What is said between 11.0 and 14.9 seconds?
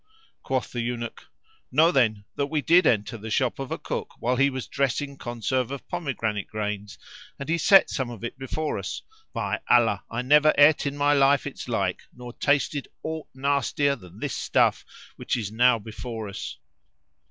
life its like, nor tasted aught nastier than this stuff